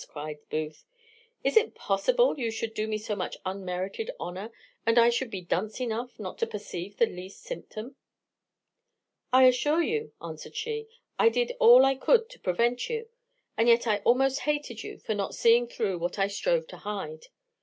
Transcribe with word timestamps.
cries 0.07 0.37
Booth, 0.49 0.83
"is 1.43 1.55
it 1.55 1.75
possible 1.75 2.39
you 2.39 2.49
should 2.49 2.73
do 2.73 2.87
me 2.87 2.97
so 2.97 3.15
much 3.15 3.37
unmerited 3.45 4.09
honour, 4.19 4.51
and 4.83 4.97
I 4.97 5.11
should 5.11 5.29
be 5.29 5.41
dunce 5.41 5.79
enough 5.79 6.19
not 6.19 6.39
to 6.39 6.47
perceive 6.47 6.97
the 6.97 7.05
least 7.05 7.43
symptom?" 7.43 7.95
"I 9.31 9.43
assure 9.43 9.83
you," 9.83 10.11
answered 10.19 10.55
she, 10.55 10.87
"I 11.19 11.29
did 11.29 11.51
all 11.59 11.85
I 11.85 11.93
could 11.93 12.31
to 12.31 12.39
prevent 12.39 12.89
you; 12.89 13.09
and 13.55 13.67
yet 13.67 13.85
I 13.85 13.97
almost 13.99 14.39
hated 14.39 14.81
you 14.81 14.97
for 14.97 15.13
not 15.13 15.35
seeing 15.35 15.67
through 15.67 15.99
what 15.99 16.17
I 16.17 16.25
strove 16.25 16.65
to 16.69 16.77
hide. 16.77 17.27